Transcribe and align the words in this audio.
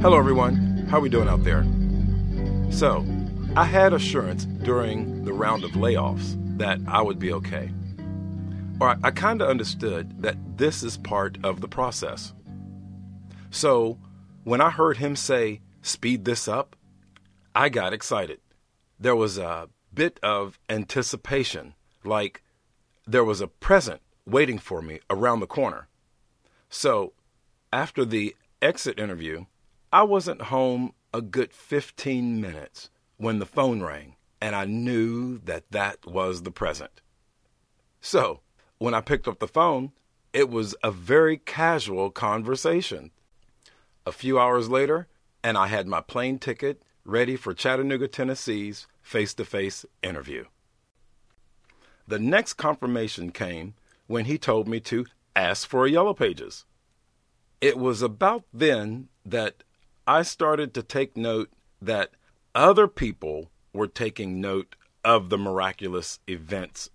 Hello, 0.00 0.16
everyone. 0.16 0.86
How 0.88 0.98
are 0.98 1.00
we 1.00 1.08
doing 1.08 1.28
out 1.28 1.42
there? 1.42 1.66
So, 2.70 3.04
I 3.56 3.64
had 3.64 3.92
assurance 3.92 4.44
during 4.44 5.24
the 5.24 5.32
round 5.32 5.64
of 5.64 5.72
layoffs 5.72 6.36
that 6.56 6.78
I 6.86 7.02
would 7.02 7.18
be 7.18 7.32
okay. 7.32 7.72
Or 8.80 8.90
I, 8.90 8.96
I 9.02 9.10
kind 9.10 9.42
of 9.42 9.48
understood 9.48 10.22
that 10.22 10.36
this 10.56 10.84
is 10.84 10.96
part 10.98 11.36
of 11.42 11.60
the 11.60 11.66
process. 11.66 12.32
So, 13.50 13.98
when 14.44 14.60
I 14.60 14.70
heard 14.70 14.98
him 14.98 15.16
say, 15.16 15.62
speed 15.82 16.24
this 16.24 16.46
up, 16.46 16.76
I 17.52 17.68
got 17.68 17.92
excited. 17.92 18.38
There 19.00 19.16
was 19.16 19.36
a 19.36 19.68
bit 19.92 20.20
of 20.22 20.60
anticipation, 20.68 21.74
like 22.04 22.44
there 23.04 23.24
was 23.24 23.40
a 23.40 23.48
present 23.48 24.00
waiting 24.24 24.58
for 24.58 24.80
me 24.80 25.00
around 25.10 25.40
the 25.40 25.48
corner. 25.48 25.88
So, 26.70 27.14
after 27.72 28.04
the 28.04 28.36
exit 28.62 28.96
interview, 29.00 29.46
I 29.92 30.02
wasn't 30.02 30.42
home 30.42 30.92
a 31.14 31.22
good 31.22 31.52
15 31.52 32.40
minutes 32.40 32.90
when 33.16 33.38
the 33.38 33.46
phone 33.46 33.82
rang, 33.82 34.16
and 34.40 34.54
I 34.54 34.66
knew 34.66 35.38
that 35.38 35.70
that 35.70 36.06
was 36.06 36.42
the 36.42 36.50
present. 36.50 37.00
So, 38.00 38.40
when 38.76 38.92
I 38.92 39.00
picked 39.00 39.26
up 39.26 39.38
the 39.38 39.48
phone, 39.48 39.92
it 40.34 40.50
was 40.50 40.74
a 40.82 40.90
very 40.90 41.38
casual 41.38 42.10
conversation. 42.10 43.12
A 44.04 44.12
few 44.12 44.38
hours 44.38 44.68
later, 44.68 45.08
and 45.42 45.56
I 45.56 45.68
had 45.68 45.86
my 45.86 46.02
plane 46.02 46.38
ticket 46.38 46.82
ready 47.06 47.36
for 47.36 47.54
Chattanooga, 47.54 48.08
Tennessee's 48.08 48.86
face 49.00 49.32
to 49.34 49.44
face 49.44 49.86
interview. 50.02 50.44
The 52.06 52.18
next 52.18 52.54
confirmation 52.54 53.32
came 53.32 53.72
when 54.06 54.26
he 54.26 54.36
told 54.36 54.68
me 54.68 54.80
to 54.80 55.06
ask 55.34 55.66
for 55.66 55.86
a 55.86 55.90
Yellow 55.90 56.12
Pages. 56.12 56.66
It 57.62 57.78
was 57.78 58.02
about 58.02 58.44
then 58.52 59.08
that 59.24 59.64
I 60.08 60.22
started 60.22 60.72
to 60.72 60.82
take 60.82 61.18
note 61.18 61.50
that 61.82 62.12
other 62.54 62.88
people 62.88 63.50
were 63.74 63.86
taking 63.86 64.40
note 64.40 64.74
of 65.04 65.28
the 65.28 65.36
miraculous 65.36 66.18
events. 66.26 66.88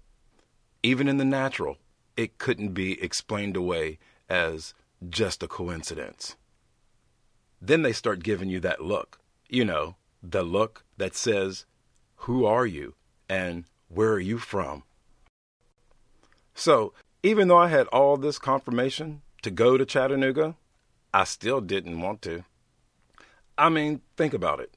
Even 0.82 1.08
in 1.08 1.18
the 1.18 1.24
natural, 1.24 1.78
it 2.18 2.40
couldn't 2.40 2.74
be 2.74 3.00
explained 3.00 3.56
away 3.56 4.00
as 4.28 4.74
just 5.08 5.44
a 5.44 5.48
coincidence. 5.48 6.38
Then 7.62 7.84
they 7.84 7.94
start 7.94 8.24
giving 8.24 8.50
you 8.50 8.60
that 8.62 8.82
look, 8.82 9.20
you 9.48 9.64
know, 9.64 9.96
the 10.24 10.42
look 10.42 10.84
that 10.98 11.14
says, 11.14 11.68
Who 12.26 12.48
are 12.48 12.66
you? 12.66 12.96
and 13.30 13.66
Where 13.90 14.14
are 14.14 14.20
you 14.20 14.40
from? 14.40 14.86
So, 16.56 16.94
even 17.22 17.48
though 17.48 17.60
I 17.60 17.68
had 17.68 17.86
all 17.90 18.18
this 18.18 18.40
confirmation 18.40 19.22
to 19.44 19.52
go 19.52 19.78
to 19.78 19.86
Chattanooga, 19.86 20.56
I 21.14 21.26
still 21.26 21.62
didn't 21.62 22.02
want 22.02 22.24
to. 22.24 22.44
I 23.58 23.70
mean, 23.70 24.02
think 24.18 24.34
about 24.34 24.60
it. 24.60 24.76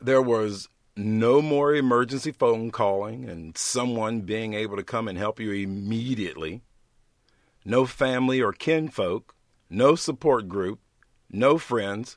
There 0.00 0.22
was 0.22 0.68
no 0.96 1.42
more 1.42 1.74
emergency 1.74 2.32
phone 2.32 2.70
calling 2.70 3.28
and 3.28 3.56
someone 3.58 4.20
being 4.20 4.54
able 4.54 4.76
to 4.76 4.82
come 4.82 5.08
and 5.08 5.18
help 5.18 5.40
you 5.40 5.52
immediately. 5.52 6.62
No 7.64 7.86
family 7.86 8.40
or 8.40 8.52
kinfolk, 8.52 9.34
no 9.68 9.94
support 9.94 10.48
group, 10.48 10.80
no 11.30 11.58
friends. 11.58 12.16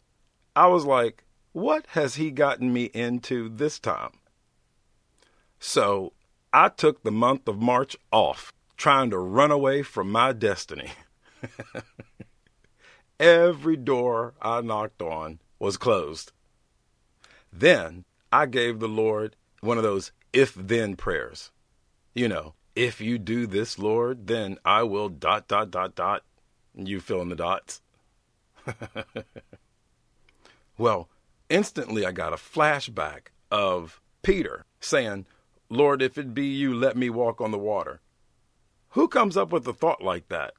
I 0.55 0.67
was 0.67 0.85
like, 0.85 1.23
what 1.53 1.85
has 1.89 2.15
he 2.15 2.31
gotten 2.31 2.71
me 2.71 2.85
into 2.93 3.49
this 3.49 3.79
time? 3.79 4.11
So 5.59 6.13
I 6.53 6.69
took 6.69 7.03
the 7.03 7.11
month 7.11 7.47
of 7.47 7.59
March 7.59 7.97
off, 8.11 8.53
trying 8.77 9.09
to 9.09 9.17
run 9.17 9.51
away 9.51 9.81
from 9.81 10.11
my 10.11 10.33
destiny. 10.33 10.91
Every 13.19 13.75
door 13.75 14.35
I 14.41 14.61
knocked 14.61 15.01
on 15.01 15.39
was 15.59 15.77
closed. 15.77 16.31
Then 17.51 18.05
I 18.31 18.45
gave 18.45 18.79
the 18.79 18.87
Lord 18.87 19.35
one 19.61 19.77
of 19.77 19.83
those 19.83 20.11
if 20.33 20.53
then 20.53 20.95
prayers. 20.95 21.51
You 22.13 22.27
know, 22.27 22.53
if 22.75 23.01
you 23.01 23.17
do 23.17 23.47
this, 23.47 23.79
Lord, 23.79 24.27
then 24.27 24.57
I 24.63 24.83
will 24.83 25.09
dot, 25.09 25.47
dot, 25.47 25.71
dot, 25.71 25.95
dot. 25.95 26.23
You 26.75 26.99
fill 26.99 27.21
in 27.21 27.29
the 27.29 27.35
dots. 27.35 27.81
well, 30.77 31.09
instantly 31.49 32.05
I 32.05 32.11
got 32.11 32.33
a 32.33 32.37
flashback 32.37 33.27
of 33.49 34.01
Peter 34.21 34.65
saying, 34.79 35.25
Lord, 35.69 36.01
if 36.01 36.17
it 36.17 36.33
be 36.33 36.45
you, 36.45 36.73
let 36.73 36.95
me 36.95 37.09
walk 37.09 37.41
on 37.41 37.51
the 37.51 37.57
water. 37.57 37.99
Who 38.89 39.07
comes 39.07 39.37
up 39.37 39.51
with 39.51 39.67
a 39.67 39.73
thought 39.73 40.01
like 40.03 40.27
that? 40.29 40.53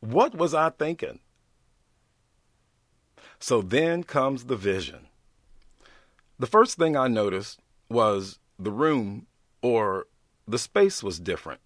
What 0.00 0.34
was 0.34 0.54
I 0.54 0.70
thinking? 0.70 1.20
So 3.38 3.62
then 3.62 4.02
comes 4.02 4.44
the 4.44 4.56
vision. 4.56 5.08
The 6.38 6.46
first 6.46 6.76
thing 6.76 6.96
I 6.96 7.08
noticed 7.08 7.60
was 7.88 8.38
the 8.58 8.70
room 8.70 9.26
or 9.62 10.06
the 10.46 10.58
space 10.58 11.02
was 11.02 11.18
different. 11.18 11.60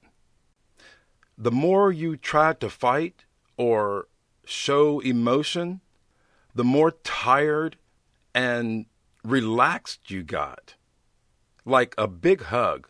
The 1.37 1.51
more 1.51 1.91
you 1.91 2.17
tried 2.17 2.61
to 2.61 2.71
fight 2.71 3.25
or 3.57 4.07
show 4.45 5.01
emotion, 5.01 5.81
the 6.55 6.65
more 6.65 6.93
tired 7.03 7.77
and 8.35 8.87
relaxed 9.25 10.11
you 10.11 10.23
got. 10.23 10.75
Like 11.65 11.95
a 11.97 12.09
big 12.09 12.43
hug. 12.45 12.89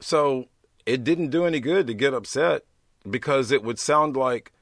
So 0.00 0.48
it 0.86 1.04
didn't 1.04 1.28
do 1.30 1.44
any 1.44 1.60
good 1.60 1.86
to 1.86 1.94
get 1.94 2.14
upset 2.14 2.64
because 3.08 3.50
it 3.50 3.62
would 3.62 3.78
sound 3.78 4.16
like 4.16 4.52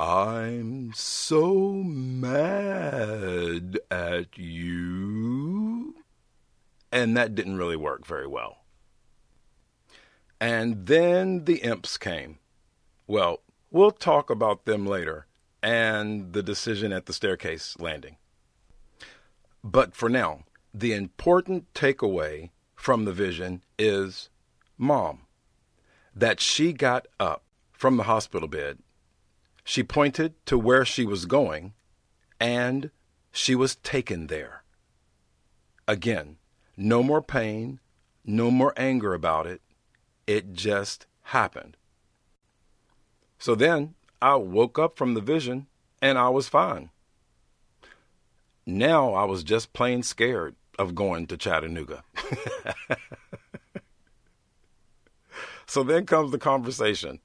I'm 0.00 0.92
so 0.94 1.74
mad 1.74 3.78
at 3.90 4.38
you. 4.38 5.94
And 6.90 7.14
that 7.18 7.34
didn't 7.34 7.58
really 7.58 7.76
work 7.76 8.06
very 8.06 8.26
well. 8.26 8.64
And 10.40 10.86
then 10.86 11.44
the 11.44 11.56
imps 11.56 11.98
came. 11.98 12.38
Well, 13.06 13.42
we'll 13.70 13.90
talk 13.90 14.30
about 14.30 14.64
them 14.64 14.86
later 14.86 15.26
and 15.62 16.32
the 16.32 16.42
decision 16.42 16.94
at 16.94 17.04
the 17.04 17.12
staircase 17.12 17.76
landing. 17.78 18.16
But 19.62 19.94
for 19.94 20.08
now, 20.08 20.44
the 20.72 20.94
important 20.94 21.74
takeaway 21.74 22.48
from 22.74 23.04
the 23.04 23.12
vision 23.12 23.60
is 23.78 24.30
mom. 24.78 25.26
That 26.16 26.40
she 26.40 26.72
got 26.72 27.06
up 27.20 27.44
from 27.70 27.98
the 27.98 28.04
hospital 28.04 28.48
bed 28.48 28.78
she 29.64 29.82
pointed 29.82 30.34
to 30.46 30.58
where 30.58 30.84
she 30.84 31.04
was 31.04 31.26
going, 31.26 31.74
and 32.38 32.90
she 33.32 33.54
was 33.54 33.76
taken 33.76 34.26
there. 34.26 34.64
Again, 35.86 36.36
no 36.76 37.02
more 37.02 37.22
pain, 37.22 37.80
no 38.24 38.50
more 38.50 38.72
anger 38.76 39.14
about 39.14 39.46
it. 39.46 39.60
It 40.26 40.52
just 40.52 41.06
happened. 41.24 41.76
So 43.38 43.54
then 43.54 43.94
I 44.20 44.36
woke 44.36 44.78
up 44.78 44.96
from 44.96 45.14
the 45.14 45.20
vision 45.20 45.66
and 46.02 46.18
I 46.18 46.28
was 46.28 46.48
fine. 46.48 46.90
Now 48.66 49.14
I 49.14 49.24
was 49.24 49.42
just 49.42 49.72
plain 49.72 50.02
scared 50.02 50.56
of 50.78 50.94
going 50.94 51.26
to 51.28 51.36
Chattanooga. 51.36 52.04
so 55.66 55.82
then 55.82 56.06
comes 56.06 56.30
the 56.30 56.38
conversation. 56.38 57.20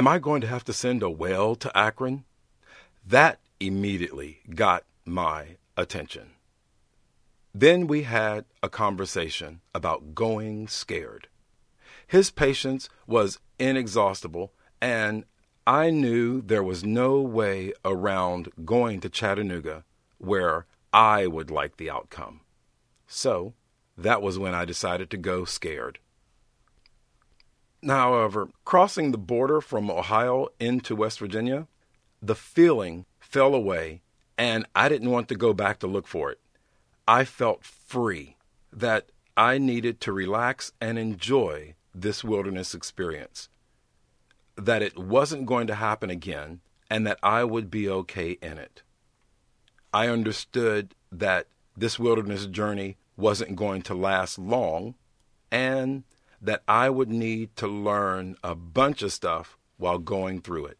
Am 0.00 0.08
I 0.08 0.18
going 0.18 0.40
to 0.40 0.46
have 0.46 0.64
to 0.64 0.72
send 0.72 1.02
a 1.02 1.10
whale 1.10 1.54
to 1.56 1.76
Akron? 1.76 2.24
That 3.06 3.38
immediately 3.60 4.38
got 4.48 4.84
my 5.04 5.58
attention. 5.76 6.30
Then 7.54 7.86
we 7.86 8.04
had 8.04 8.46
a 8.62 8.70
conversation 8.70 9.60
about 9.74 10.14
going 10.14 10.68
scared. 10.68 11.28
His 12.06 12.30
patience 12.30 12.88
was 13.06 13.40
inexhaustible, 13.58 14.54
and 14.80 15.26
I 15.66 15.90
knew 15.90 16.40
there 16.40 16.64
was 16.64 16.82
no 16.82 17.20
way 17.20 17.74
around 17.84 18.48
going 18.64 19.00
to 19.00 19.10
Chattanooga 19.10 19.84
where 20.16 20.64
I 20.94 21.26
would 21.26 21.50
like 21.50 21.76
the 21.76 21.90
outcome. 21.90 22.40
So 23.06 23.52
that 23.98 24.22
was 24.22 24.38
when 24.38 24.54
I 24.54 24.64
decided 24.64 25.10
to 25.10 25.18
go 25.18 25.44
scared. 25.44 25.98
However, 27.86 28.48
crossing 28.64 29.10
the 29.10 29.18
border 29.18 29.60
from 29.60 29.90
Ohio 29.90 30.48
into 30.58 30.94
West 30.94 31.18
Virginia, 31.18 31.66
the 32.20 32.34
feeling 32.34 33.06
fell 33.18 33.54
away, 33.54 34.02
and 34.36 34.66
I 34.74 34.88
didn't 34.88 35.10
want 35.10 35.28
to 35.28 35.34
go 35.34 35.54
back 35.54 35.78
to 35.78 35.86
look 35.86 36.06
for 36.06 36.30
it. 36.30 36.40
I 37.08 37.24
felt 37.24 37.64
free 37.64 38.36
that 38.72 39.10
I 39.36 39.58
needed 39.58 40.00
to 40.02 40.12
relax 40.12 40.72
and 40.80 40.98
enjoy 40.98 41.74
this 41.94 42.22
wilderness 42.22 42.74
experience, 42.74 43.48
that 44.56 44.82
it 44.82 44.98
wasn't 44.98 45.46
going 45.46 45.66
to 45.68 45.74
happen 45.74 46.10
again, 46.10 46.60
and 46.90 47.06
that 47.06 47.18
I 47.22 47.44
would 47.44 47.70
be 47.70 47.88
okay 47.88 48.32
in 48.42 48.58
it. 48.58 48.82
I 49.92 50.08
understood 50.08 50.94
that 51.10 51.46
this 51.76 51.98
wilderness 51.98 52.46
journey 52.46 52.96
wasn't 53.16 53.56
going 53.56 53.82
to 53.82 53.94
last 53.94 54.38
long, 54.38 54.94
and 55.50 56.04
that 56.40 56.62
I 56.66 56.88
would 56.90 57.10
need 57.10 57.54
to 57.56 57.66
learn 57.66 58.36
a 58.42 58.54
bunch 58.54 59.02
of 59.02 59.12
stuff 59.12 59.58
while 59.76 59.98
going 59.98 60.40
through 60.40 60.66
it. 60.66 60.78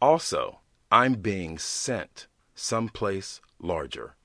Also, 0.00 0.60
I'm 0.90 1.14
being 1.14 1.58
sent 1.58 2.26
someplace 2.54 3.40
larger. 3.60 4.16